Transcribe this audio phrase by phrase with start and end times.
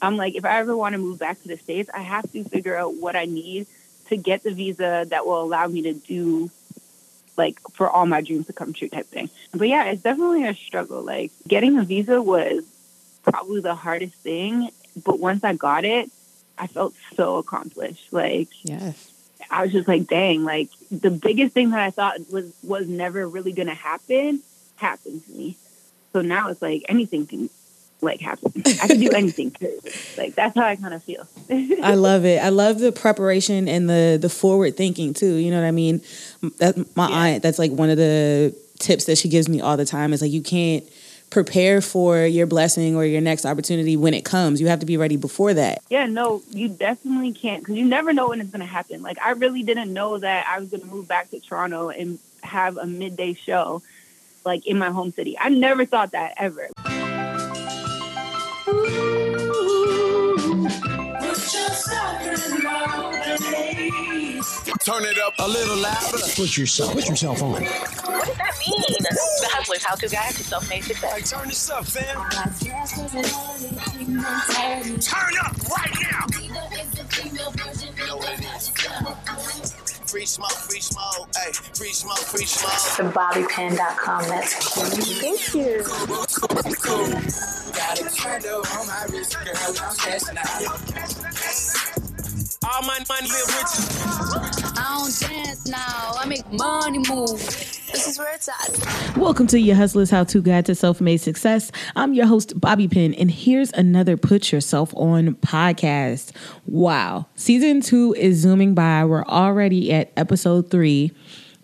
[0.00, 2.44] I'm like, if I ever want to move back to the States, I have to
[2.44, 3.66] figure out what I need
[4.08, 6.50] to get the visa that will allow me to do
[7.36, 9.30] like for all my dreams to come true type thing.
[9.54, 11.02] But yeah, it's definitely a struggle.
[11.02, 12.64] Like getting a visa was
[13.22, 14.70] probably the hardest thing.
[15.04, 16.10] But once I got it,
[16.58, 18.12] I felt so accomplished.
[18.12, 19.12] Like yes.
[19.50, 23.26] I was just like, dang, like the biggest thing that I thought was was never
[23.26, 24.42] really gonna happen
[24.76, 25.56] happened to me.
[26.12, 27.48] So now it's like anything can
[28.00, 28.52] like happen.
[28.56, 29.54] I can do anything.
[30.16, 31.26] like that's how I kind of feel.
[31.82, 32.42] I love it.
[32.42, 35.34] I love the preparation and the the forward thinking too.
[35.34, 36.00] You know what I mean?
[36.58, 37.16] That my yeah.
[37.16, 37.42] aunt.
[37.42, 40.12] That's like one of the tips that she gives me all the time.
[40.12, 40.84] Is like you can't
[41.30, 44.60] prepare for your blessing or your next opportunity when it comes.
[44.60, 45.82] You have to be ready before that.
[45.90, 49.02] Yeah, no, you definitely can't because you never know when it's going to happen.
[49.02, 52.18] Like, I really didn't know that I was going to move back to Toronto and
[52.42, 53.82] have a midday show
[54.44, 55.36] like in my home city.
[55.38, 56.68] I never thought that ever.
[64.88, 66.16] Turn it up a little louder.
[66.34, 67.50] Put yourself, put yourself on.
[67.50, 68.80] What does that mean?
[69.04, 71.12] The Hustler's How To Guide to Self-Made Success.
[71.12, 72.16] Hey, turn this up, fam.
[75.04, 76.24] Turn up right now.
[76.40, 78.40] You know what.
[80.08, 83.12] Free smoke, free smoke, hey, free smoke, free smoke.
[83.12, 84.84] TheBobbyPin.com, that's cool.
[85.20, 85.84] Thank you.
[87.76, 90.64] Got it turned on my wrist, girl, I'm cashing out.
[92.64, 93.48] All my money live
[94.56, 94.67] rich.
[94.80, 96.12] I don't dance now.
[96.18, 97.40] I make money move.
[97.90, 99.16] This is where it's at.
[99.16, 101.72] Welcome to your Hustlers How To Guide to Self Made Success.
[101.96, 106.30] I'm your host, Bobby Pin, and here's another Put Yourself On podcast.
[106.66, 107.26] Wow.
[107.34, 109.04] Season two is zooming by.
[109.04, 111.10] We're already at episode three.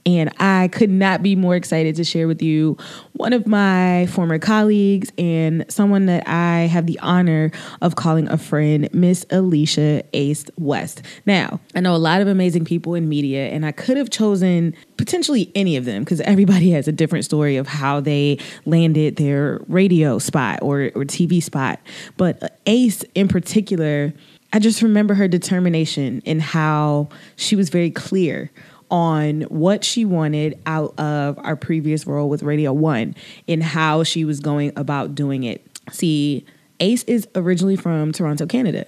[0.06, 2.76] And I could not be more excited to share with you
[3.12, 8.36] one of my former colleagues and someone that I have the honor of calling a
[8.36, 11.00] friend, Miss Alicia Ace West.
[11.24, 14.74] Now, I know a lot of amazing people in media, and I could have chosen
[14.98, 19.60] potentially any of them because everybody has a different story of how they landed their
[19.68, 21.80] radio spot or, or TV spot.
[22.18, 24.12] But Ace in particular,
[24.52, 28.52] I just remember her determination and how she was very clear
[28.90, 33.14] on what she wanted out of our previous role with Radio One
[33.48, 35.66] and how she was going about doing it.
[35.90, 36.44] See,
[36.80, 38.86] Ace is originally from Toronto, Canada.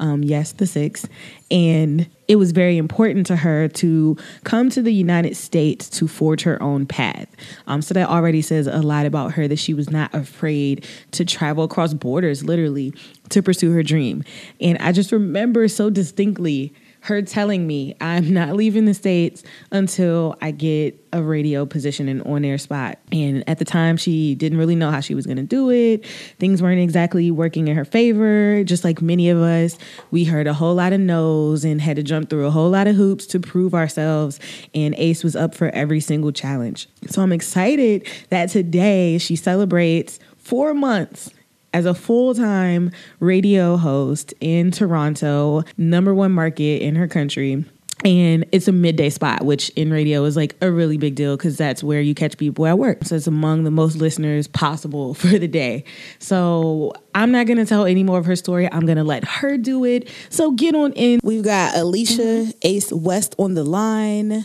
[0.00, 1.06] Um, yes, the six.
[1.50, 6.42] And it was very important to her to come to the United States to forge
[6.42, 7.28] her own path.
[7.66, 11.24] Um, so that already says a lot about her that she was not afraid to
[11.24, 12.92] travel across borders, literally,
[13.28, 14.24] to pursue her dream.
[14.60, 16.72] And I just remember so distinctly
[17.04, 22.22] her telling me I'm not leaving the States until I get a radio position and
[22.22, 22.98] on air spot.
[23.12, 26.06] And at the time, she didn't really know how she was going to do it.
[26.38, 28.64] Things weren't exactly working in her favor.
[28.64, 29.76] Just like many of us,
[30.12, 32.86] we heard a whole lot of no's and had to jump through a whole lot
[32.86, 34.40] of hoops to prove ourselves.
[34.74, 36.88] And Ace was up for every single challenge.
[37.08, 41.30] So I'm excited that today she celebrates four months
[41.74, 47.64] as a full time radio host in Toronto, number one market in her country.
[48.04, 51.56] And it's a midday spot, which in radio is like a really big deal because
[51.56, 53.04] that's where you catch people at work.
[53.04, 55.84] So it's among the most listeners possible for the day.
[56.18, 58.70] So I'm not going to tell any more of her story.
[58.70, 60.08] I'm going to let her do it.
[60.28, 61.20] So get on in.
[61.22, 62.50] We've got Alicia mm-hmm.
[62.62, 64.44] Ace West on the line,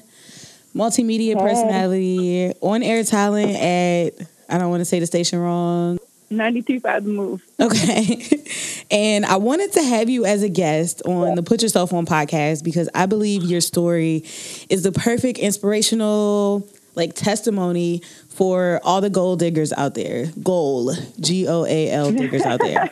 [0.74, 1.42] multimedia hey.
[1.42, 5.99] personality, on air talent at, I don't want to say the station wrong,
[6.32, 7.44] 92.5 The Move.
[7.60, 8.44] Okay.
[8.92, 12.64] and I wanted to have you as a guest on the Put Yourself On podcast
[12.64, 14.24] because I believe your story
[14.70, 20.28] is the perfect inspirational like testimony for all the gold diggers out there.
[20.44, 22.90] Goal, G O A L diggers out there.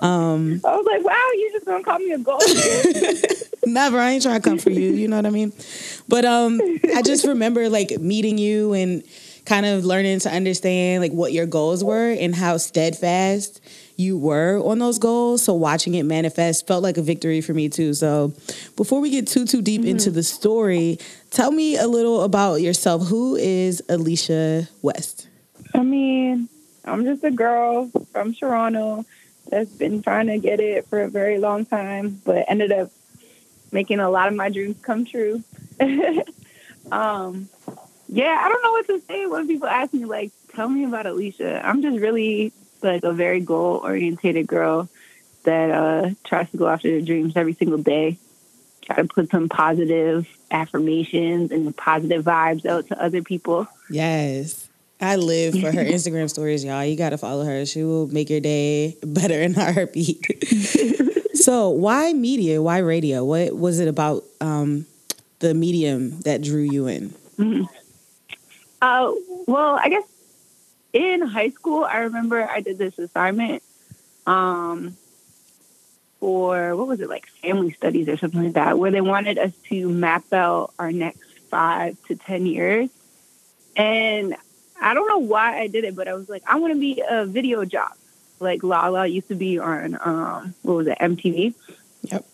[0.00, 3.22] Um, I was like, wow, you just gonna call me a gold digger?
[3.66, 3.98] Never.
[3.98, 4.92] I ain't trying to come for you.
[4.92, 5.52] You know what I mean?
[6.08, 6.60] But um,
[6.94, 9.02] I just remember like meeting you and
[9.48, 13.62] kind of learning to understand like what your goals were and how steadfast
[13.96, 15.42] you were on those goals.
[15.42, 17.94] So watching it manifest felt like a victory for me too.
[17.94, 18.34] So
[18.76, 19.90] before we get too too deep mm-hmm.
[19.90, 20.98] into the story,
[21.30, 23.08] tell me a little about yourself.
[23.08, 25.28] Who is Alicia West?
[25.74, 26.48] I mean,
[26.84, 29.06] I'm just a girl from Toronto
[29.50, 32.90] that's been trying to get it for a very long time, but ended up
[33.72, 35.42] making a lot of my dreams come true.
[36.92, 37.48] um,
[38.08, 41.06] yeah, I don't know what to say when people ask me, like, tell me about
[41.06, 41.64] Alicia.
[41.64, 42.52] I'm just really
[42.82, 44.88] like a very goal orientated girl
[45.44, 48.18] that uh, tries to go after their dreams every single day.
[48.82, 53.66] Try to put some positive affirmations and positive vibes out to other people.
[53.90, 54.68] Yes.
[55.00, 56.84] I live for her Instagram stories, y'all.
[56.84, 57.66] You got to follow her.
[57.66, 60.24] She will make your day better in a heartbeat.
[61.34, 62.62] so, why media?
[62.62, 63.24] Why radio?
[63.24, 64.86] What was it about um,
[65.40, 67.14] the medium that drew you in?
[68.80, 69.12] Uh,
[69.46, 70.04] well, I guess
[70.92, 73.62] in high school, I remember I did this assignment
[74.26, 74.96] um,
[76.20, 79.52] for what was it like family studies or something like that, where they wanted us
[79.68, 82.90] to map out our next five to ten years.
[83.76, 84.36] And
[84.80, 87.02] I don't know why I did it, but I was like, I want to be
[87.08, 87.96] a video jock,
[88.40, 91.54] like Lala used to be on um, what was it, MTV.
[92.02, 92.24] Yep.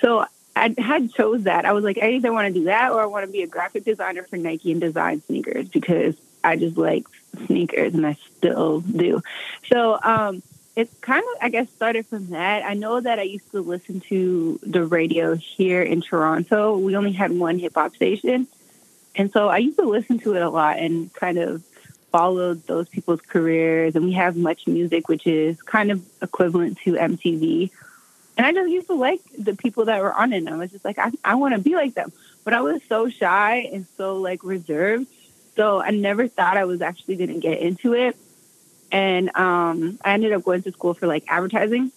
[0.00, 0.24] So
[0.56, 1.64] I had chose that.
[1.64, 3.46] I was like, I either want to do that or I want to be a
[3.46, 7.04] graphic designer for Nike and design sneakers because I just like
[7.46, 9.22] sneakers and I still do.
[9.72, 10.42] So um,
[10.76, 12.64] it's kind of, I guess, started from that.
[12.64, 16.78] I know that I used to listen to the radio here in Toronto.
[16.78, 18.46] We only had one hip hop station.
[19.14, 21.62] And so I used to listen to it a lot and kind of
[22.12, 23.94] followed those people's careers.
[23.94, 27.70] And we have Much Music, which is kind of equivalent to MTV.
[28.40, 30.38] And I just used to like the people that were on it.
[30.38, 32.10] And I was just like, I, I want to be like them.
[32.42, 35.08] But I was so shy and so like reserved.
[35.56, 38.16] So I never thought I was actually going to get into it.
[38.90, 41.92] And um, I ended up going to school for like advertising.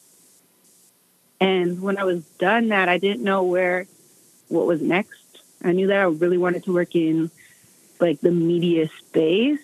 [1.40, 3.88] And when I was done that, I didn't know where,
[4.50, 5.22] what was next.
[5.64, 7.32] I knew that I really wanted to work in
[8.02, 9.62] like the media space.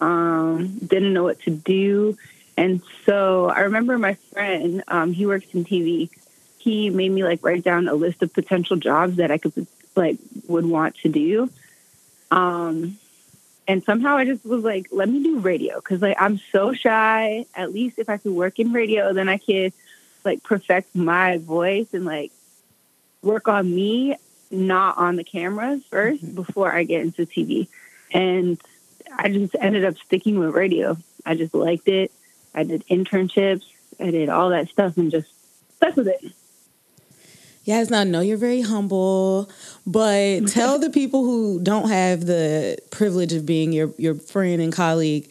[0.00, 2.18] Um, didn't know what to do.
[2.56, 6.10] And so I remember my friend, um, he works in TV.
[6.58, 10.18] He made me like write down a list of potential jobs that I could like
[10.48, 11.50] would want to do.
[12.30, 12.98] Um,
[13.68, 17.46] and somehow I just was like, let me do radio because like I'm so shy.
[17.54, 19.72] At least if I could work in radio, then I could
[20.24, 22.32] like perfect my voice and like
[23.22, 24.16] work on me,
[24.50, 27.68] not on the cameras 1st before I get into TV.
[28.12, 28.60] And
[29.16, 30.96] I just ended up sticking with radio.
[31.24, 32.12] I just liked it.
[32.56, 33.62] I did internships.
[34.00, 35.28] I did all that stuff and just
[35.76, 36.32] stuck with it.
[37.64, 39.50] Yes, now I know you're very humble,
[39.86, 44.72] but tell the people who don't have the privilege of being your, your friend and
[44.72, 45.30] colleague,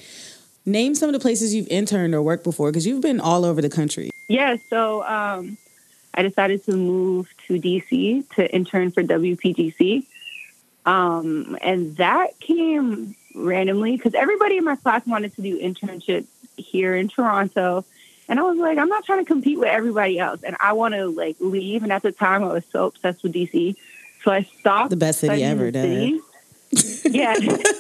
[0.66, 3.62] name some of the places you've interned or worked before because you've been all over
[3.62, 4.10] the country.
[4.28, 5.58] Yeah, so um,
[6.14, 10.06] I decided to move to DC to intern for WPGC.
[10.86, 16.96] Um, and that came randomly because everybody in my class wanted to do internships here
[16.96, 17.86] in Toronto.
[18.28, 20.44] And I was like, I'm not trying to compete with everybody else.
[20.44, 21.84] And I want to like leave.
[21.84, 23.76] And at the time, I was so obsessed with DC.
[24.24, 24.90] So I stopped.
[24.90, 26.20] The best city ever, city.
[27.06, 27.36] yeah.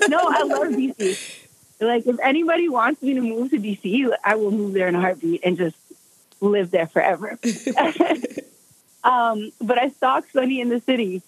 [0.07, 1.41] No, I love DC.
[1.79, 5.01] Like, if anybody wants me to move to DC, I will move there in a
[5.01, 5.75] heartbeat and just
[6.39, 7.37] live there forever.
[9.03, 11.21] um, but I stalked Sunny in the City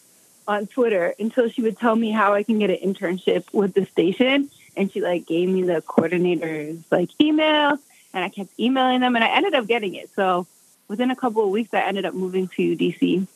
[0.47, 3.85] on Twitter until she would tell me how I can get an internship with the
[3.85, 4.49] station.
[4.77, 7.77] And she like gave me the coordinator's like email
[8.13, 10.09] and I kept emailing them and I ended up getting it.
[10.15, 10.47] So
[10.87, 13.27] within a couple of weeks, I ended up moving to DC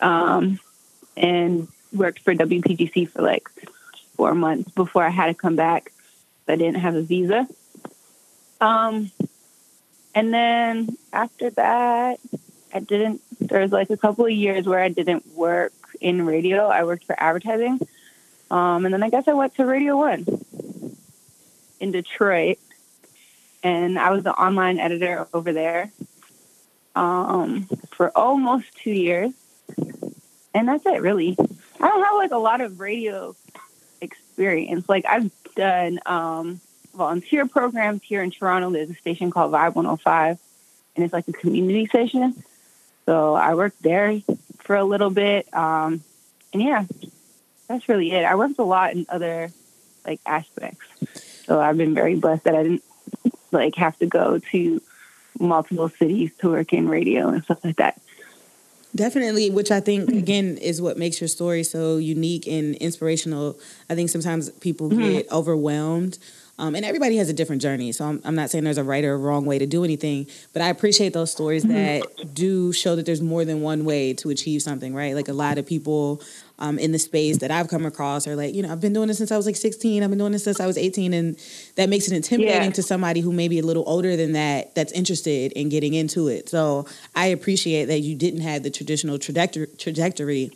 [0.00, 0.58] um,
[1.16, 3.48] and worked for WPGC for like
[4.16, 5.92] four months before I had to come back.
[6.48, 7.46] I didn't have a visa.
[8.60, 9.10] Um,
[10.14, 12.20] and then after that,
[12.72, 16.66] I didn't, there was like a couple of years where I didn't work in radio.
[16.66, 17.80] I worked for advertising.
[18.50, 20.24] Um, and then I guess I went to Radio One
[21.80, 22.58] in Detroit
[23.66, 25.90] and I was the online editor over there
[26.94, 29.32] um, for almost two years.
[30.54, 31.36] And that's it, really.
[31.80, 33.34] I don't have like a lot of radio
[34.00, 34.88] experience.
[34.88, 36.60] Like I've done um,
[36.94, 38.70] volunteer programs here in Toronto.
[38.70, 40.38] There's a station called Vibe 105,
[40.94, 42.40] and it's like a community station.
[43.04, 44.20] So I worked there
[44.60, 45.52] for a little bit.
[45.52, 46.04] Um,
[46.52, 46.84] and yeah,
[47.66, 48.24] that's really it.
[48.24, 49.50] I worked a lot in other
[50.06, 50.86] like aspects.
[51.46, 52.82] So I've been very blessed that I didn't
[53.52, 54.82] like have to go to
[55.38, 58.00] multiple cities to work in radio and stuff like that.
[58.94, 63.58] Definitely, which I think again is what makes your story so unique and inspirational.
[63.90, 66.18] I think sometimes people get overwhelmed.
[66.58, 67.92] Um, and everybody has a different journey.
[67.92, 70.62] So I'm, I'm not saying there's a right or wrong way to do anything, but
[70.62, 74.62] I appreciate those stories that do show that there's more than one way to achieve
[74.62, 75.14] something, right?
[75.14, 76.22] Like a lot of people
[76.58, 79.08] um, in the space that I've come across are like, you know, I've been doing
[79.08, 80.02] this since I was like 16.
[80.02, 81.12] I've been doing this since I was 18.
[81.12, 81.36] And
[81.74, 82.70] that makes it intimidating Yeah.
[82.70, 86.28] to somebody who may be a little older than that that's interested in getting into
[86.28, 86.48] it.
[86.48, 90.50] So I appreciate that you didn't have the traditional trajectory, trajectory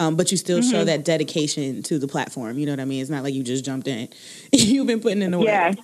[0.00, 0.70] um, but you still Mm-hmm.
[0.72, 2.58] show that dedication to the platform.
[2.58, 3.00] You know what I mean?
[3.00, 4.08] It's not like you just jumped in.
[4.52, 5.46] You've been putting in the work.
[5.46, 5.74] Yeah.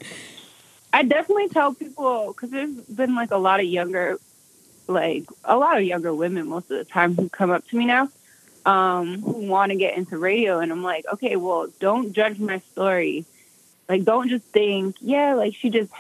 [0.93, 4.19] I definitely tell people because there's been like a lot of younger,
[4.89, 7.87] like a lot of younger women most of the time who come up to me
[7.87, 8.09] now
[8.67, 10.59] um, who want to get into radio.
[10.61, 13.25] And I'm like, okay, well, don't judge my story
[13.89, 15.93] Like, don't just think, yeah, like she just,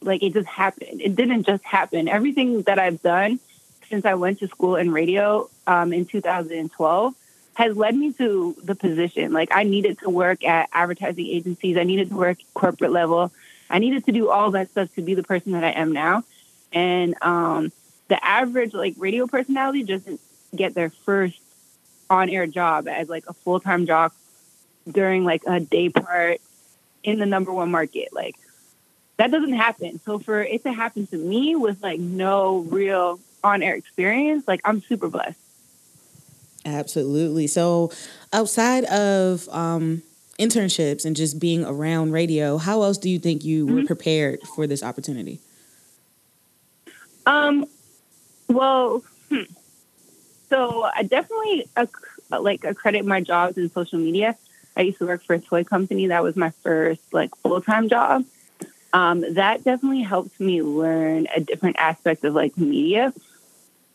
[0.00, 1.00] like it just happened.
[1.00, 2.08] It didn't just happen.
[2.08, 3.40] Everything that I've done
[3.88, 7.14] since I went to school in radio um, in 2012
[7.54, 9.32] has led me to the position.
[9.32, 13.32] Like, I needed to work at advertising agencies, I needed to work corporate level.
[13.70, 16.22] I needed to do all that stuff to be the person that I am now.
[16.72, 17.72] And um,
[18.08, 20.20] the average like radio personality doesn't
[20.54, 21.40] get their first
[22.10, 24.12] on air job as like a full time job
[24.90, 26.40] during like a day part
[27.02, 28.08] in the number one market.
[28.12, 28.36] Like
[29.16, 30.00] that doesn't happen.
[30.04, 34.60] So for it to happen to me with like no real on air experience, like
[34.64, 35.38] I'm super blessed.
[36.64, 37.46] Absolutely.
[37.46, 37.92] So
[38.32, 40.02] outside of um,
[40.38, 43.76] internships and just being around radio, how else do you think you mm-hmm.
[43.76, 45.40] were prepared for this opportunity?
[47.26, 47.66] Um,
[48.48, 49.42] well, hmm.
[50.54, 51.68] So I definitely
[52.30, 54.36] like accredit my jobs in social media.
[54.76, 56.08] I used to work for a toy company.
[56.08, 58.24] That was my first like full time job.
[58.92, 63.12] Um, that definitely helped me learn a different aspect of like media.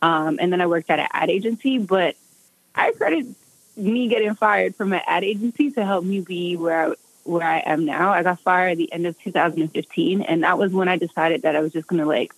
[0.02, 2.16] Um, and then I worked at an ad agency, but
[2.74, 3.26] I credit
[3.76, 7.60] me getting fired from an ad agency to help me be where I, where I
[7.64, 8.12] am now.
[8.12, 11.56] I got fired at the end of 2015, and that was when I decided that
[11.56, 12.34] I was just going to like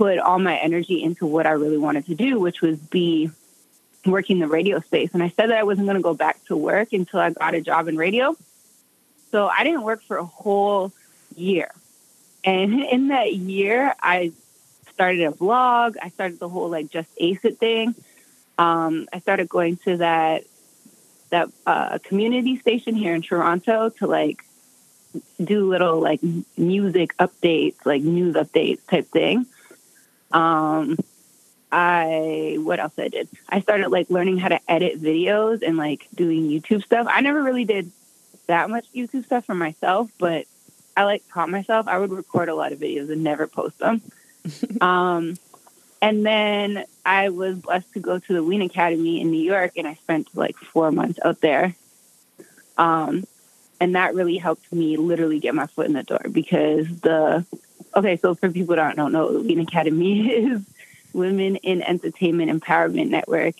[0.00, 3.30] put all my energy into what I really wanted to do, which was be
[4.06, 5.10] working the radio space.
[5.12, 7.54] And I said that I wasn't going to go back to work until I got
[7.54, 8.34] a job in radio.
[9.30, 10.90] So I didn't work for a whole
[11.36, 11.70] year.
[12.42, 14.32] And in that year, I
[14.94, 15.98] started a blog.
[16.00, 17.94] I started the whole like just ace it thing.
[18.56, 20.44] Um, I started going to that
[21.28, 24.46] that uh, community station here in Toronto to like
[25.44, 26.20] do little like
[26.56, 29.44] music updates, like news updates type thing.
[30.30, 30.98] Um,
[31.72, 33.28] I what else I did?
[33.48, 37.06] I started like learning how to edit videos and like doing YouTube stuff.
[37.08, 37.90] I never really did
[38.46, 40.46] that much YouTube stuff for myself, but
[40.96, 41.86] I like taught myself.
[41.86, 44.02] I would record a lot of videos and never post them.
[44.80, 45.36] um,
[46.02, 49.86] and then I was blessed to go to the Ween Academy in New York, and
[49.86, 51.74] I spent like four months out there.
[52.78, 53.24] Um,
[53.80, 57.44] and that really helped me literally get my foot in the door because the
[57.94, 60.62] okay, so for people that don't know, the Ween Academy is
[61.12, 63.54] Women in Entertainment Empowerment Network.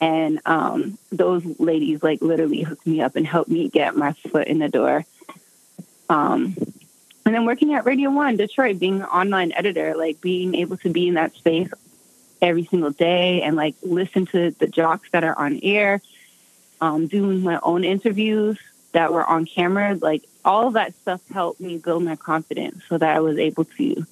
[0.00, 4.48] And um, those ladies like literally hooked me up and helped me get my foot
[4.48, 5.04] in the door.
[6.08, 6.56] Um,
[7.24, 10.90] and then working at Radio One Detroit, being an online editor, like being able to
[10.90, 11.70] be in that space
[12.40, 16.02] every single day and like listen to the jocks that are on air,
[16.80, 18.58] um, doing my own interviews
[18.90, 22.98] that were on camera, like all of that stuff helped me build my confidence so
[22.98, 24.06] that I was able to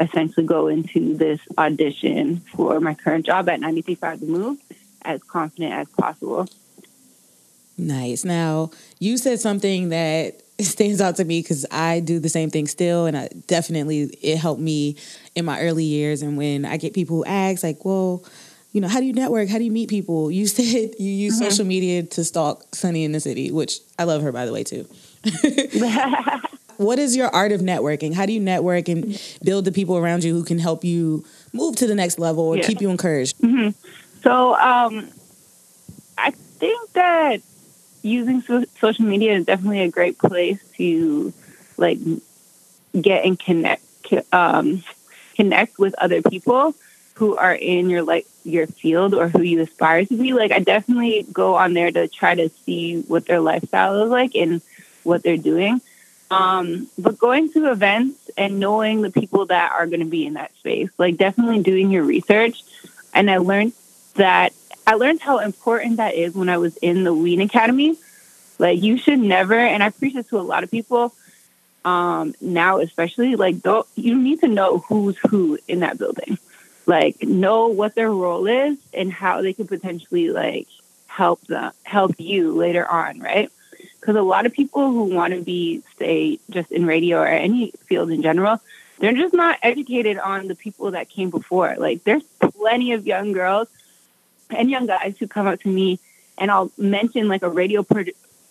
[0.00, 4.58] essentially go into this audition for my current job at 93.5 The Move
[5.02, 6.48] as confident as possible.
[7.76, 8.24] Nice.
[8.24, 12.66] Now, you said something that stands out to me because I do the same thing
[12.66, 14.96] still, and I definitely it helped me
[15.34, 16.22] in my early years.
[16.22, 18.24] And when I get people who ask, like, "Well,
[18.72, 19.48] you know, how do you network?
[19.48, 21.50] How do you meet people?" You said you use mm-hmm.
[21.50, 24.62] social media to stalk Sunny in the City, which I love her by the way
[24.62, 24.86] too.
[26.76, 28.14] what is your art of networking?
[28.14, 31.76] How do you network and build the people around you who can help you move
[31.76, 32.66] to the next level or yeah.
[32.66, 33.38] keep you encouraged?
[33.38, 33.70] Mm-hmm.
[34.22, 35.08] So, um,
[36.16, 37.42] I think that
[38.02, 41.32] using so- social media is definitely a great place to
[41.76, 41.98] like
[43.00, 43.82] get and connect
[44.32, 44.84] um,
[45.34, 46.74] connect with other people
[47.14, 50.58] who are in your like your field or who you aspire to be like i
[50.58, 54.60] definitely go on there to try to see what their lifestyle is like and
[55.04, 55.80] what they're doing
[56.30, 60.34] um, but going to events and knowing the people that are going to be in
[60.34, 62.62] that space like definitely doing your research
[63.14, 63.72] and i learned
[64.14, 64.52] that
[64.86, 67.96] I learned how important that is when I was in the Ween Academy.
[68.58, 71.14] Like you should never, and I preach this to a lot of people
[71.84, 76.38] um, now, especially like don't you need to know who's who in that building.
[76.86, 80.68] Like know what their role is and how they could potentially like
[81.06, 83.50] help them help you later on, right?
[84.04, 87.70] Because a lot of people who want to be, say, just in radio or any
[87.86, 88.60] field in general,
[88.98, 91.74] they're just not educated on the people that came before.
[91.78, 93.66] Like there's plenty of young girls
[94.50, 96.00] and young guys who come up to me
[96.36, 98.04] and I'll mention like a radio pro-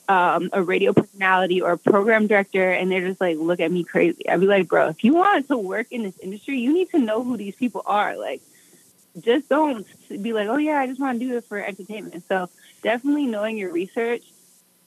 [0.09, 3.83] um, a radio personality or a program director and they're just like look at me
[3.83, 4.27] crazy.
[4.27, 6.97] I'd be like, bro, if you want to work in this industry, you need to
[6.97, 8.17] know who these people are.
[8.17, 8.41] Like,
[9.21, 12.23] just don't be like, oh yeah, I just want to do it for entertainment.
[12.27, 12.49] So
[12.81, 14.23] definitely knowing your research,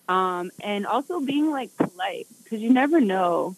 [0.08, 3.56] um, and also being like polite because you never know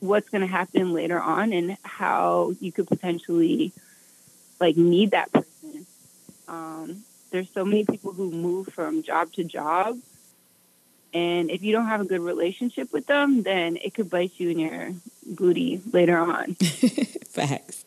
[0.00, 3.72] what's going to happen later on and how you could potentially
[4.60, 5.86] like need that person.
[6.48, 9.98] Um, there's so many people who move from job to job
[11.12, 14.50] And if you don't have a good relationship with them, then it could bite you
[14.50, 14.92] in your
[15.26, 16.54] booty later on.
[17.28, 17.84] Facts.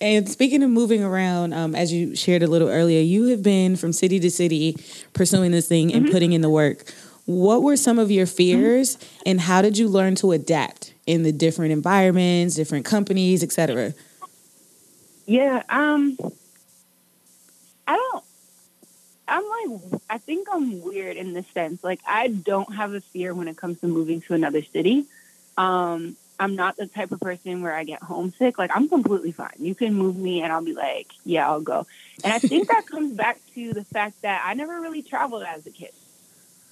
[0.00, 3.76] And speaking of moving around, um, as you shared a little earlier, you have been
[3.76, 4.76] from city to city
[5.12, 6.92] pursuing this thing and putting in the work.
[7.24, 11.30] What were some of your fears, and how did you learn to adapt in the
[11.30, 13.94] different environments, different companies, etc.?
[15.26, 16.18] Yeah, um,
[17.86, 18.24] I don't.
[19.28, 23.32] I'm like, I think I'm weird in the sense, like, I don't have a fear
[23.34, 25.06] when it comes to moving to another city.
[25.56, 28.58] Um, I'm not the type of person where I get homesick.
[28.58, 29.54] Like, I'm completely fine.
[29.60, 31.86] You can move me, and I'll be like, yeah, I'll go.
[32.24, 35.64] And I think that comes back to the fact that I never really traveled as
[35.68, 35.92] a kid.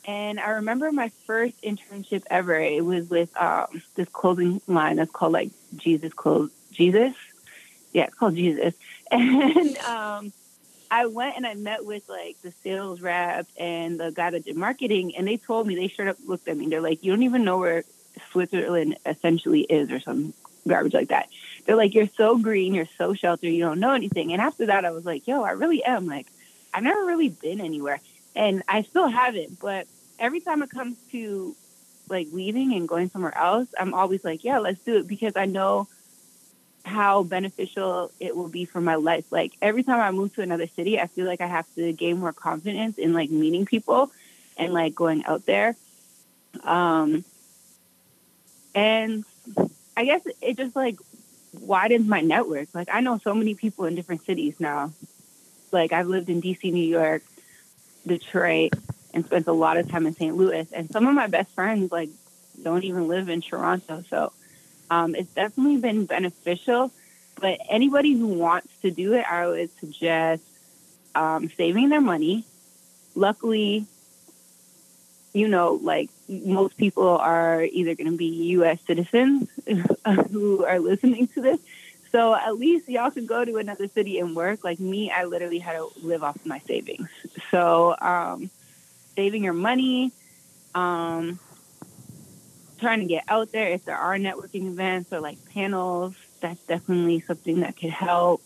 [0.05, 2.59] And I remember my first internship ever.
[2.59, 6.51] It was with um, this clothing line that's called like Jesus Clothes.
[6.73, 7.15] Jesus,
[7.93, 8.75] yeah, it's called Jesus.
[9.13, 10.33] And um,
[10.89, 14.57] I went and I met with like the sales rep and the guy that did
[14.57, 16.69] marketing, and they told me they straight up looked at me.
[16.69, 17.85] They're like, "You don't even know where
[18.31, 20.35] Switzerland essentially is, or some
[20.67, 21.29] garbage like that."
[21.65, 24.85] They're like, "You're so green, you're so sheltered, you don't know anything." And after that,
[24.85, 26.07] I was like, "Yo, I really am.
[26.07, 26.27] Like,
[26.73, 28.01] I've never really been anywhere,
[28.35, 29.59] and I still haven't.
[29.61, 29.87] But
[30.19, 31.55] every time it comes to
[32.09, 35.47] like leaving and going somewhere else, I'm always like, yeah, let's do it because I
[35.47, 35.89] know."
[36.85, 39.31] how beneficial it will be for my life.
[39.31, 42.19] Like every time I move to another city, I feel like I have to gain
[42.19, 44.11] more confidence in like meeting people
[44.57, 45.77] and like going out there.
[46.65, 47.25] Um,
[48.75, 49.25] and
[49.97, 50.99] I guess it just like
[51.61, 52.69] widens my network.
[52.75, 54.93] Like I know so many people in different cities now.
[55.73, 57.23] Like I've lived in DC, New York,
[58.07, 58.73] Detroit,
[59.13, 60.37] and spent a lot of time in St.
[60.37, 60.67] Louis.
[60.73, 62.11] And some of my best friends like
[62.63, 64.05] don't even live in Toronto.
[64.09, 64.33] So
[64.91, 66.93] um, it's definitely been beneficial.
[67.41, 70.43] But anybody who wants to do it, I would suggest
[71.15, 72.45] um, saving their money.
[73.15, 73.87] Luckily,
[75.33, 78.79] you know, like most people are either going to be U.S.
[78.87, 79.49] citizens
[80.31, 81.61] who are listening to this.
[82.13, 84.65] So at least y'all can go to another city and work.
[84.65, 87.09] Like me, I literally had to live off my savings.
[87.51, 88.51] So um,
[89.17, 90.13] saving your money,
[90.75, 91.39] um,
[92.79, 93.69] trying to get out there.
[93.69, 98.43] If there are networking events or like panels, that's definitely something that could help.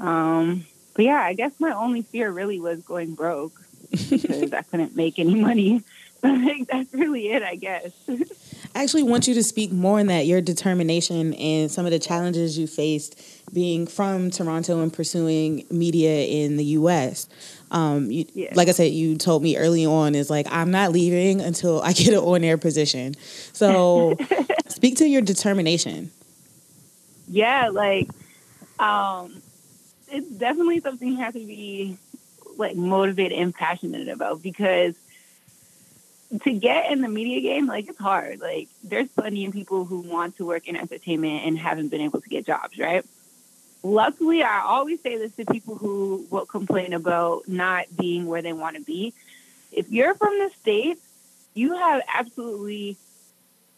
[0.00, 3.52] Um, but yeah, I guess my only fear really was going broke
[3.90, 5.82] because I couldn't make any money.
[6.22, 7.92] That's really it, I guess.
[8.74, 11.98] I actually want you to speak more on that, your determination and some of the
[11.98, 13.20] challenges you faced
[13.52, 17.28] being from Toronto and pursuing media in the US.
[17.70, 18.52] Um, you, Yeah.
[18.54, 21.92] Like I said, you told me early on is like, I'm not leaving until I
[21.92, 23.14] get an on air position.
[23.52, 24.16] So
[24.68, 26.10] speak to your determination.
[27.28, 28.08] yeah, like
[28.78, 29.40] um,
[30.08, 31.96] it's definitely something you have to be
[32.56, 34.94] like motivated and passionate about because
[36.42, 38.40] to get in the media game, like it's hard.
[38.40, 42.20] Like there's plenty of people who want to work in entertainment and haven't been able
[42.20, 43.04] to get jobs, right?
[43.82, 48.52] Luckily, I always say this to people who will complain about not being where they
[48.52, 49.14] want to be.
[49.72, 51.00] If you're from the States,
[51.54, 52.96] you have absolutely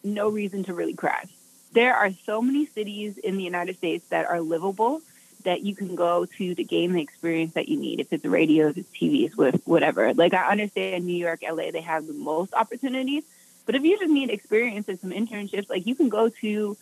[0.03, 1.25] no reason to really cry.
[1.73, 5.03] There are so many cities in the United States that are livable
[5.44, 8.00] that you can go to to gain the experience that you need.
[8.00, 10.12] If it's radio, if it's TVs, with whatever.
[10.14, 13.24] Like I understand New York, LA, they have the most opportunities.
[13.66, 16.76] But if you just need experience and some internships, like you can go to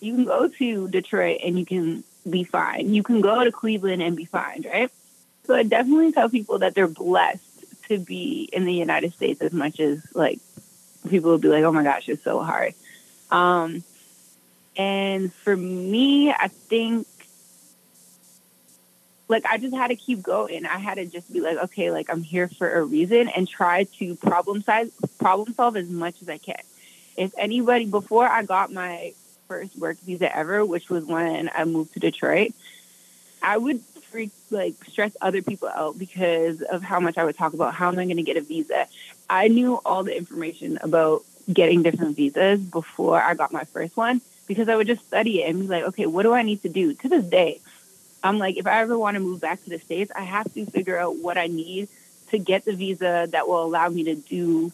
[0.00, 2.92] you can go to Detroit and you can be fine.
[2.92, 4.90] You can go to Cleveland and be fine, right?
[5.46, 7.42] So I definitely tell people that they're blessed
[7.88, 10.40] to be in the United States as much as like
[11.08, 12.74] people will be like, oh my gosh, it's so hard.
[13.30, 13.84] Um,
[14.76, 17.06] and for me, I think
[19.28, 20.66] like I just had to keep going.
[20.66, 23.84] I had to just be like, okay, like I'm here for a reason and try
[23.98, 26.60] to problem size problem solve as much as I can.
[27.16, 29.14] If anybody before I got my
[29.48, 32.52] first work visa ever, which was when I moved to Detroit,
[33.42, 37.54] I would freak like stress other people out because of how much I would talk
[37.54, 38.86] about how am I going to get a visa.
[39.28, 44.20] I knew all the information about getting different visas before I got my first one
[44.46, 46.68] because I would just study it and be like, okay, what do I need to
[46.68, 46.94] do?
[46.94, 47.60] To this day,
[48.22, 50.66] I'm like, if I ever want to move back to the States, I have to
[50.66, 51.88] figure out what I need
[52.30, 54.72] to get the visa that will allow me to do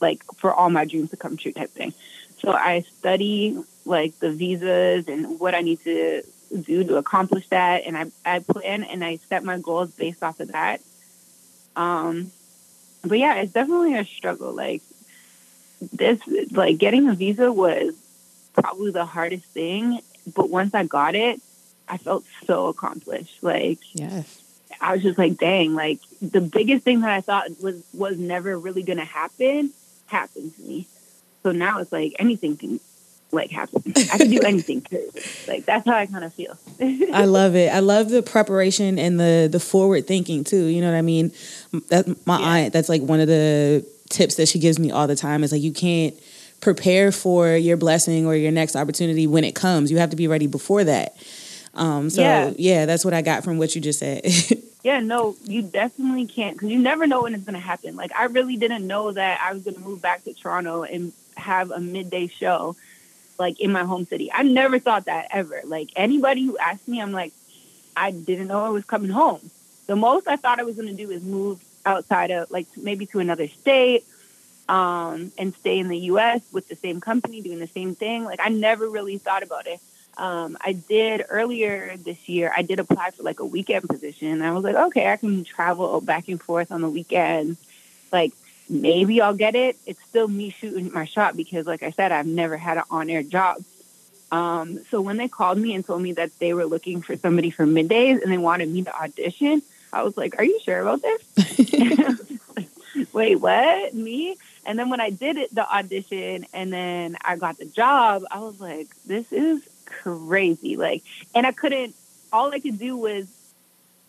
[0.00, 1.92] like for all my dreams to come true type thing.
[2.40, 6.22] So I study like the visas and what I need to
[6.62, 7.84] do to accomplish that.
[7.84, 10.80] And I, I plan and I set my goals based off of that.
[11.74, 12.30] Um,
[13.04, 14.52] but yeah, it's definitely a struggle.
[14.52, 14.82] Like
[15.92, 16.20] this,
[16.52, 17.94] like getting a visa was
[18.52, 20.00] probably the hardest thing.
[20.34, 21.40] But once I got it,
[21.88, 23.42] I felt so accomplished.
[23.42, 24.42] Like Yes.
[24.80, 28.58] I was just like, dang, like the biggest thing that I thought was was never
[28.58, 29.72] really gonna happen
[30.06, 30.86] happened to me.
[31.42, 32.80] So now it's like anything can
[33.32, 33.82] like happen.
[34.12, 34.86] I can do anything.
[35.46, 36.58] Like that's how I kind of feel.
[37.12, 37.72] I love it.
[37.72, 40.66] I love the preparation and the the forward thinking too.
[40.66, 41.32] You know what I mean?
[41.88, 42.46] That my Yeah.
[42.46, 42.72] aunt.
[42.72, 45.42] That's like one of the tips that she gives me all the time.
[45.42, 46.14] Is like you can't
[46.60, 49.90] prepare for your blessing or your next opportunity when it comes.
[49.90, 51.16] You have to be ready before that.
[51.74, 52.52] Um, so yeah.
[52.56, 52.86] Yeah.
[52.86, 54.24] that's what I got from what you just said.
[54.84, 57.96] Yeah, no, you definitely can't because you never know when it's going to happen.
[57.96, 61.12] Like, I really didn't know that I was going to move back to Toronto and
[61.36, 62.76] have a midday show,
[63.38, 64.30] like in my home city.
[64.32, 65.62] I never thought that ever.
[65.64, 67.32] Like, anybody who asked me, I'm like,
[67.96, 69.50] I didn't know I was coming home.
[69.88, 73.04] The most I thought I was going to do is move outside of, like, maybe
[73.06, 74.04] to another state
[74.68, 78.24] um, and stay in the US with the same company doing the same thing.
[78.24, 79.80] Like, I never really thought about it.
[80.18, 82.52] Um, I did earlier this year.
[82.54, 84.42] I did apply for like a weekend position.
[84.42, 87.56] I was like, okay, I can travel back and forth on the weekends.
[88.12, 88.32] Like
[88.68, 89.76] maybe I'll get it.
[89.86, 93.22] It's still me shooting my shot because, like I said, I've never had an on-air
[93.22, 93.58] job.
[94.30, 97.50] Um, so when they called me and told me that they were looking for somebody
[97.50, 101.00] for middays and they wanted me to audition, I was like, "Are you sure about
[101.00, 102.38] this?"
[103.12, 103.94] Wait, what?
[103.94, 104.36] Me?
[104.66, 108.40] And then when I did it, the audition, and then I got the job, I
[108.40, 109.66] was like, "This is
[110.16, 111.02] crazy!" Like,
[111.34, 111.94] and I couldn't.
[112.32, 113.26] All I could do was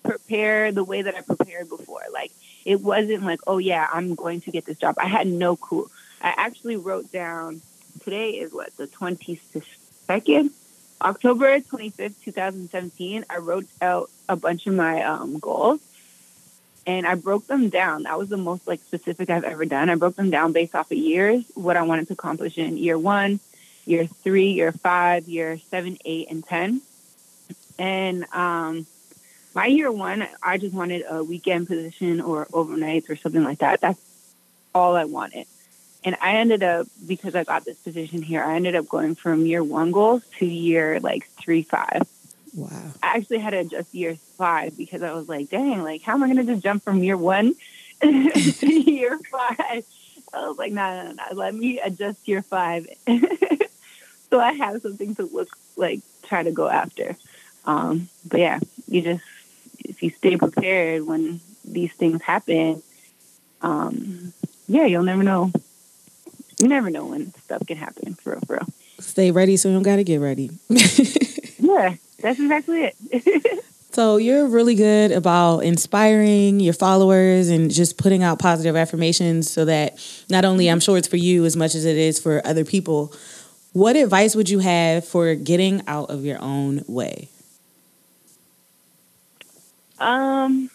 [0.03, 2.01] prepare the way that I prepared before.
[2.11, 2.31] Like,
[2.65, 5.89] it wasn't like, "Oh yeah, I'm going to get this job." I had no clue.
[6.21, 7.61] I actually wrote down.
[8.03, 9.41] Today is what the twenty
[10.07, 10.51] second,
[11.01, 13.25] October twenty fifth, two thousand seventeen.
[13.29, 15.81] I wrote out a bunch of my um, goals
[16.89, 18.03] and I broke them down.
[18.03, 19.89] That was the most like specific I've ever done.
[19.89, 22.97] I broke them down based off of years, what I wanted to accomplish in year
[22.97, 23.39] one,
[23.89, 26.81] year three, year five, year seven, eight, and ten.
[27.79, 28.85] And um,
[29.55, 33.81] my year one, I just wanted a weekend position or overnights or something like that.
[33.81, 33.99] That's
[34.75, 35.47] all I wanted.
[36.03, 38.43] And I ended up because I got this position here.
[38.43, 42.07] I ended up going from year one goals to year like three, five.
[42.55, 42.69] wow.
[43.01, 46.23] I actually had to adjust year five because I was like, dang, like, how am
[46.23, 47.55] I going to just jump from year one
[48.01, 49.83] to year five?
[50.31, 52.87] I was like, no, no, no, let me adjust year five.
[54.29, 57.15] so I have something to look like, try to go after.
[57.65, 59.23] Um, but yeah, you just,
[59.79, 62.81] if you stay prepared when these things happen,
[63.61, 64.33] um,
[64.67, 65.51] yeah, you'll never know.
[66.59, 68.67] You never know when stuff can happen for real, for real.
[68.99, 70.51] Stay ready so you don't got to get ready.
[71.59, 73.63] Yeah, that's exactly it.
[73.91, 79.65] So you're really good about inspiring your followers and just putting out positive affirmations so
[79.65, 82.63] that not only I'm sure it's for you as much as it is for other
[82.63, 83.11] people.
[83.73, 87.29] What advice would you have for getting out of your own way?
[89.99, 90.69] Um,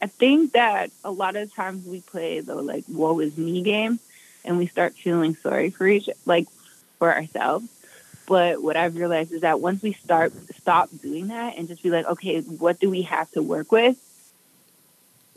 [0.00, 3.98] I think that a lot of times we play the like "woe is me" game,
[4.44, 6.48] and we start feeling sorry for each like
[6.98, 7.66] for ourselves.
[8.26, 11.90] But what I've realized is that once we start stop doing that and just be
[11.90, 13.96] like, okay, what do we have to work with?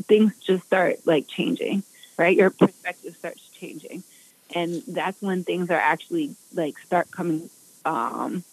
[0.03, 1.83] Things just start like changing,
[2.17, 2.37] right?
[2.37, 4.03] Your perspective starts changing,
[4.53, 7.49] and that's when things are actually like start coming
[7.85, 8.43] um,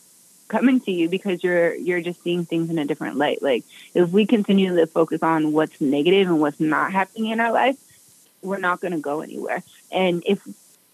[0.48, 3.42] coming to you because you're you're just seeing things in a different light.
[3.42, 7.52] Like if we continue to focus on what's negative and what's not happening in our
[7.52, 7.76] life,
[8.42, 9.62] we're not going to go anywhere.
[9.90, 10.40] And if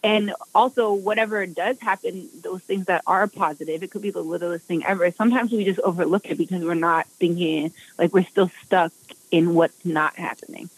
[0.02, 4.64] and also whatever does happen, those things that are positive, it could be the littlest
[4.64, 5.11] thing ever.
[5.11, 8.92] Sometimes we just overlook it because we're not thinking like we're still stuck
[9.30, 10.70] in what's not happening.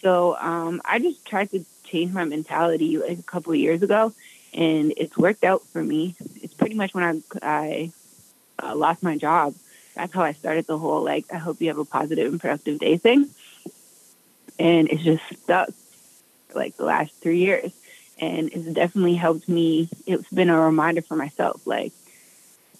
[0.00, 4.12] So um, I just tried to change my mentality like a couple of years ago,
[4.54, 6.14] and it's worked out for me.
[6.42, 7.92] It's pretty much when I I
[8.62, 9.54] uh, lost my job.
[9.94, 12.78] That's how I started the whole like I hope you have a positive and productive
[12.78, 13.28] day thing,
[14.58, 15.70] and it's just stuck
[16.48, 17.72] for like the last three years,
[18.18, 19.88] and it's definitely helped me.
[20.06, 21.92] It's been a reminder for myself, like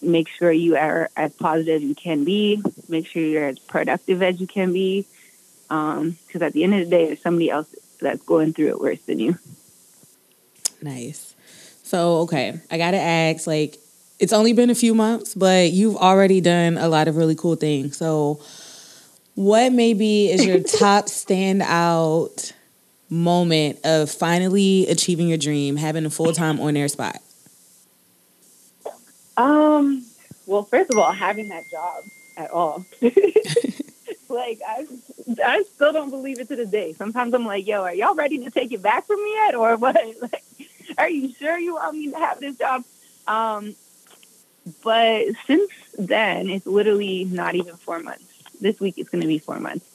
[0.01, 4.23] make sure you are as positive as you can be, make sure you're as productive
[4.23, 5.07] as you can be,
[5.69, 9.01] because at the end of the day, there's somebody else that's going through it worse
[9.03, 9.39] than you.
[10.81, 11.35] Nice.
[11.83, 13.79] So, okay, I got to ask like
[14.19, 17.57] it's only been a few months, but you've already done a lot of really cool
[17.57, 17.97] things.
[17.97, 18.41] So,
[19.35, 22.53] what maybe is your top standout
[23.11, 27.23] moment of finally achieving your dream, having a full-time on-air spot?
[29.37, 30.05] Um,
[30.47, 32.03] well, first of all, having that job
[32.37, 32.85] at all.
[34.29, 34.87] like I
[35.45, 36.93] I still don't believe it to this day.
[36.93, 39.55] Sometimes I'm like, yo, are y'all ready to take it back from me yet?
[39.55, 39.97] Or what?
[40.21, 40.45] Like,
[40.97, 42.83] are you sure you want me to have this job?
[43.27, 43.75] Um,
[44.83, 48.25] but since then, it's literally not even four months.
[48.61, 49.87] This week it's going to be four months.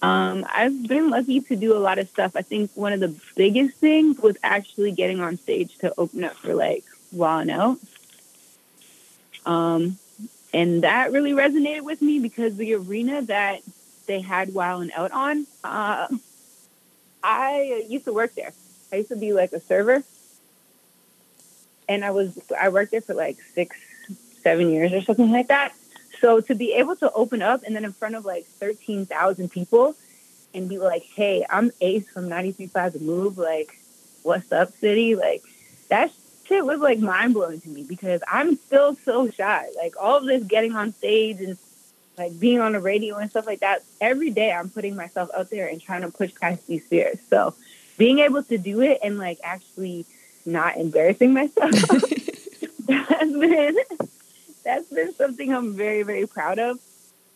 [0.00, 2.32] Um, I've been lucky to do a lot of stuff.
[2.34, 6.34] I think one of the biggest things was actually getting on stage to open up
[6.34, 7.78] for like Wild.
[9.44, 9.98] Um,
[10.52, 13.62] and that really resonated with me because the arena that
[14.06, 16.08] they had Wild 'N Out on, uh,
[17.22, 18.52] I used to work there.
[18.92, 20.02] I used to be like a server,
[21.88, 23.76] and I was I worked there for like six,
[24.42, 25.72] seven years or something like that.
[26.20, 29.50] So to be able to open up and then in front of like thirteen thousand
[29.50, 29.94] people
[30.54, 33.38] and be like, "Hey, I'm Ace from 93.5 The Move.
[33.38, 33.78] Like,
[34.22, 35.42] what's up, city?" Like
[35.88, 36.12] that
[36.52, 39.68] shit was like mind blowing to me because I'm still so shy.
[39.76, 41.56] Like all of this getting on stage and
[42.18, 43.82] like being on the radio and stuff like that.
[44.02, 47.18] Every day I'm putting myself out there and trying to push past these fears.
[47.30, 47.54] So
[47.96, 50.04] being able to do it and like actually
[50.44, 51.70] not embarrassing myself
[52.80, 53.76] that's been
[54.64, 56.78] that's been something I'm very very proud of.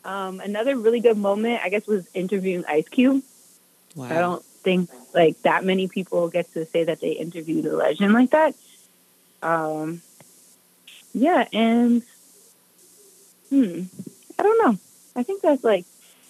[0.05, 3.22] Um, another really good moment, I guess, was interviewing Ice Cube.
[3.96, 4.07] Wow.
[4.07, 8.12] I don't think like that many people get to say that they interviewed a legend
[8.12, 8.55] like that.
[9.46, 10.02] Um,
[11.14, 12.02] yeah, and
[13.48, 13.82] hmm,
[14.38, 14.78] I don't know.
[15.14, 15.85] I think that's like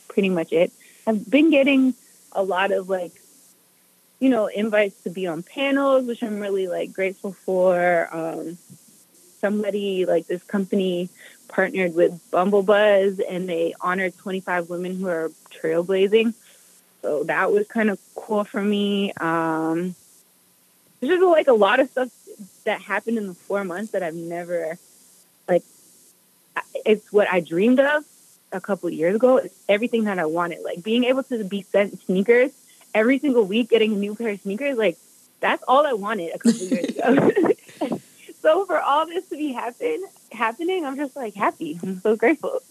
[0.09, 0.71] pretty much it.
[1.07, 1.95] I've been getting
[2.33, 3.13] a lot of like,
[4.21, 8.09] you know, invites to be on panels, which I'm really like grateful for.
[8.13, 8.59] Um,
[9.41, 11.09] somebody like this company
[11.49, 16.35] partnered with Bumblebuzz and they honored 25 women who are trailblazing.
[17.03, 19.13] So that was kind of cool for me.
[19.13, 19.95] Um,
[21.01, 22.11] there's just like a lot of stuff
[22.67, 24.79] that happened in the four months that I've never,
[25.49, 25.63] like,
[26.85, 28.05] it's what I dreamed of
[28.53, 29.39] a couple years ago.
[29.39, 30.63] It's everything that I wanted.
[30.63, 32.53] Like being able to be sent sneakers
[32.95, 34.99] every single week, getting a new pair of sneakers, like
[35.41, 37.33] that's all I wanted a couple years ago.
[38.43, 41.79] so for all this to be happen happening, I'm just like happy.
[41.83, 42.61] I'm so grateful.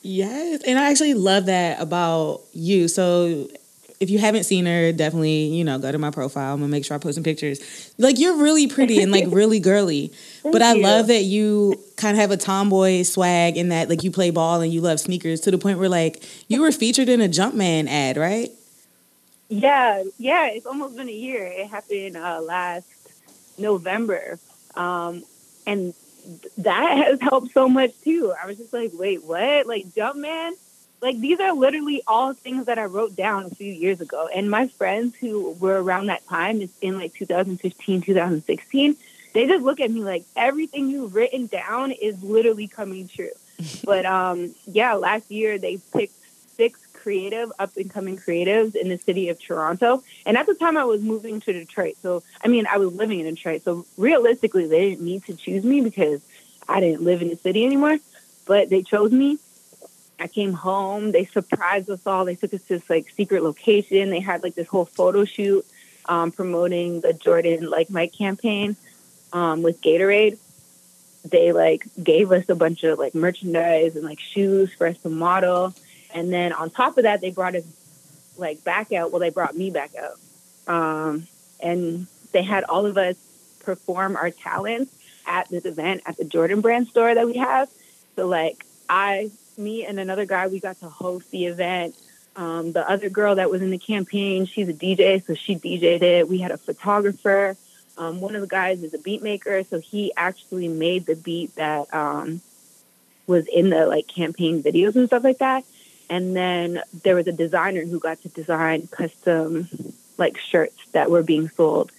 [0.00, 2.88] Yes, and I actually love that about you.
[2.88, 3.48] So
[4.00, 6.54] if you haven't seen her, definitely, you know, go to my profile.
[6.54, 7.92] I'm gonna make sure I post some pictures.
[7.98, 10.12] Like you're really pretty and like really girly.
[10.42, 10.82] but I you.
[10.82, 14.60] love that you kind of have a tomboy swag and that like you play ball
[14.60, 17.88] and you love sneakers to the point where like you were featured in a Jumpman
[17.88, 18.50] ad, right?
[19.48, 21.46] Yeah, yeah, it's almost been a year.
[21.46, 22.86] It happened uh, last
[23.58, 24.38] November.
[24.74, 25.24] Um,
[25.66, 25.94] and
[26.58, 28.32] that has helped so much too.
[28.40, 29.66] I was just like, wait, what?
[29.66, 30.52] Like, Jumpman?
[31.00, 34.28] Like, these are literally all things that I wrote down a few years ago.
[34.34, 38.96] And my friends who were around that time, it's in like 2015, 2016,
[39.32, 43.30] they just look at me like everything you've written down is literally coming true.
[43.84, 46.14] but um, yeah, last year they picked
[46.56, 50.02] six creative, up and coming creatives in the city of Toronto.
[50.26, 51.96] And at the time, I was moving to Detroit.
[52.02, 53.62] So, I mean, I was living in Detroit.
[53.64, 56.20] So, realistically, they didn't need to choose me because
[56.68, 57.98] I didn't live in the city anymore.
[58.46, 59.38] But they chose me.
[60.20, 61.12] I came home.
[61.12, 62.24] They surprised us all.
[62.24, 64.10] They took us to this like secret location.
[64.10, 65.64] They had like this whole photo shoot
[66.08, 68.76] um, promoting the Jordan Like Mike campaign
[69.32, 70.38] um, with Gatorade.
[71.24, 75.08] They like gave us a bunch of like merchandise and like shoes for us to
[75.08, 75.74] model.
[76.14, 77.64] And then on top of that, they brought us
[78.36, 79.12] like back out.
[79.12, 80.18] Well, they brought me back out.
[80.72, 81.26] Um,
[81.60, 83.16] and they had all of us
[83.60, 84.94] perform our talents
[85.26, 87.68] at this event at the Jordan brand store that we have.
[88.16, 91.94] So like I, me and another guy, we got to host the event.
[92.36, 96.02] Um, the other girl that was in the campaign, she's a DJ, so she DJ'd
[96.02, 96.28] it.
[96.28, 97.56] We had a photographer.
[97.96, 101.56] Um, one of the guys is a beat maker, so he actually made the beat
[101.56, 102.40] that um,
[103.26, 105.64] was in the like campaign videos and stuff like that.
[106.08, 109.68] And then there was a designer who got to design custom
[110.16, 111.90] like shirts that were being sold.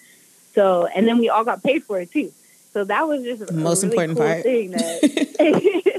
[0.56, 2.32] So, and then we all got paid for it too.
[2.74, 4.44] So that was just a Most really important cool part.
[4.44, 5.96] thing that.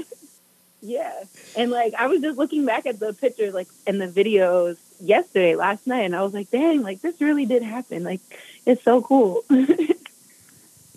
[0.81, 1.23] yeah,
[1.55, 5.55] and like I was just looking back at the pictures, like and the videos yesterday,
[5.55, 8.03] last night, and I was like, dang, like this really did happen.
[8.03, 8.21] Like
[8.65, 9.43] it's so cool.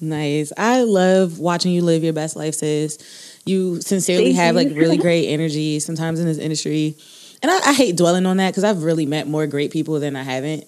[0.01, 0.53] Nice.
[0.57, 2.99] I love watching you live your best life, sis.
[3.47, 4.68] You sincerely Thank have you.
[4.68, 6.97] like really great energy sometimes in this industry.
[7.42, 10.16] And I, I hate dwelling on that because I've really met more great people than
[10.16, 10.64] I haven't.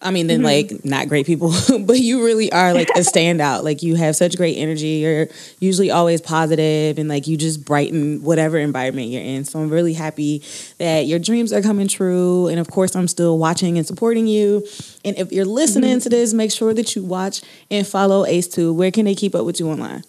[0.00, 3.64] I mean, than like not great people, but you really are like a standout.
[3.64, 5.00] Like you have such great energy.
[5.02, 5.26] You're
[5.58, 9.44] usually always positive and like you just brighten whatever environment you're in.
[9.44, 10.44] So I'm really happy
[10.78, 12.46] that your dreams are coming true.
[12.46, 14.64] And of course, I'm still watching and supporting you.
[15.04, 18.72] And if you're listening to this, make sure that you watch and follow Ace2.
[18.74, 20.04] Where can they keep up with you online?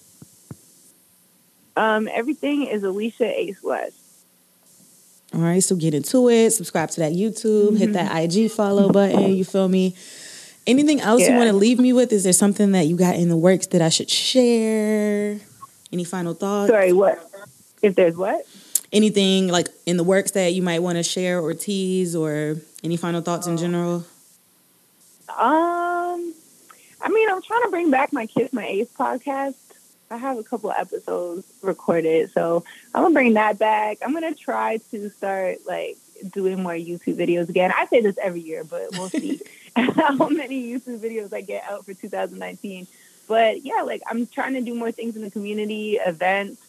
[1.79, 3.95] um, everything is Alicia Ace West.
[5.33, 6.51] All right, so get into it.
[6.51, 9.35] Subscribe to that YouTube, hit that IG follow button.
[9.35, 9.95] You feel me?
[10.65, 12.11] Anything else you want to leave me with?
[12.11, 15.39] Is there something that you got in the works that I should share?
[15.91, 16.71] Any final thoughts?
[16.71, 17.19] Sorry, what?
[17.81, 18.45] If there's what?
[18.91, 22.97] Anything like in the works that you might want to share or tease, or any
[22.97, 24.05] final thoughts in general?
[25.29, 26.33] Um,
[27.01, 29.55] I mean, I'm trying to bring back my Kiss My Ace podcast.
[30.11, 33.99] I have a couple episodes recorded, so I'm gonna bring that back.
[34.03, 35.97] I'm gonna try to start like
[36.31, 37.71] doing more YouTube videos again.
[37.75, 39.39] I say this every year, but we'll see
[39.75, 42.87] how many YouTube videos I get out for 2019.
[43.27, 46.61] But yeah, like I'm trying to do more things in the community, events.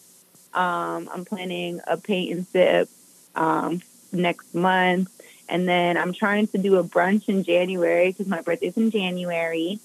[0.53, 2.89] Um, I'm planning a paint and sip
[3.35, 5.09] um, next month.
[5.49, 9.79] And then I'm trying to do a brunch in January because my birthday's in January.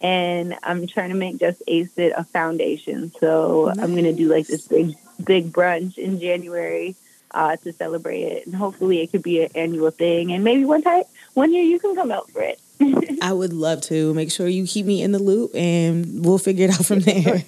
[0.00, 3.12] And I'm trying to make Just Ace It a foundation.
[3.20, 6.96] So I'm going to do like this big, big brunch in January
[7.32, 8.46] uh, to celebrate it.
[8.46, 10.32] And hopefully it could be an annual thing.
[10.32, 12.60] And maybe one time, one year you can come out for it.
[13.22, 14.14] I would love to.
[14.14, 17.44] Make sure you keep me in the loop and we'll figure it out from there.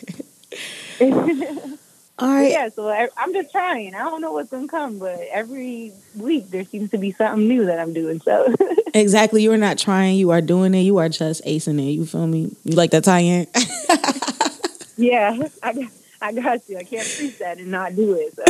[2.19, 2.51] All right.
[2.53, 3.95] Yeah, so I, I'm just trying.
[3.95, 7.65] I don't know what's gonna come, but every week there seems to be something new
[7.67, 8.21] that I'm doing.
[8.21, 8.55] So
[8.95, 9.43] Exactly.
[9.43, 10.81] You are not trying, you are doing it.
[10.81, 11.93] You are just acing it.
[11.93, 12.55] You feel me?
[12.65, 13.47] You like that tie in?
[14.97, 16.77] yeah, I got, I got you.
[16.79, 18.35] I can't preach that and not do it.
[18.37, 18.45] So.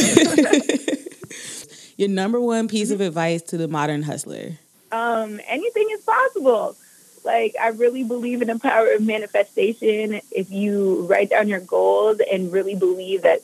[1.96, 4.58] Your number one piece of advice to the modern hustler.
[4.90, 6.76] um, anything is possible.
[7.24, 10.20] Like I really believe in the power of manifestation.
[10.32, 13.40] If you write down your goals and really believe that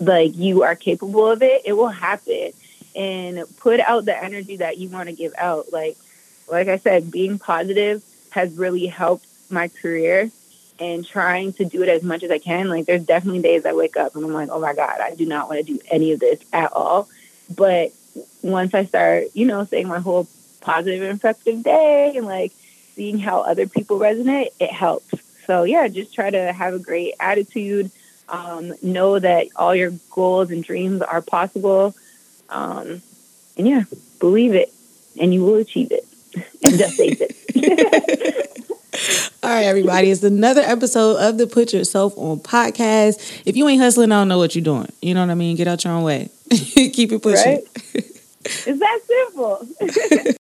[0.00, 2.52] like you are capable of it, it will happen.
[2.96, 5.72] And put out the energy that you want to give out.
[5.72, 5.96] Like
[6.50, 10.30] like I said, being positive has really helped my career
[10.80, 12.68] and trying to do it as much as I can.
[12.68, 15.26] Like there's definitely days I wake up and I'm like, oh my God, I do
[15.26, 17.08] not want to do any of this at all.
[17.54, 17.92] But
[18.42, 20.28] once I start, you know, saying my whole
[20.60, 22.52] positive and effective day and like
[22.94, 25.14] seeing how other people resonate, it helps.
[25.46, 27.90] So yeah, just try to have a great attitude.
[28.28, 31.94] Um, know that all your goals and dreams are possible.
[32.50, 33.02] Um,
[33.56, 33.84] and yeah,
[34.20, 34.72] believe it
[35.20, 36.06] and you will achieve it.
[36.64, 38.54] and just Ace it.
[39.42, 40.10] All right, everybody.
[40.10, 43.42] It's another episode of the Put Yourself On podcast.
[43.46, 44.90] If you ain't hustling, I don't know what you're doing.
[45.00, 45.56] You know what I mean?
[45.56, 46.30] Get out your own way.
[46.50, 47.54] Keep it pushing.
[47.54, 47.64] Right?
[48.44, 50.34] It's that simple.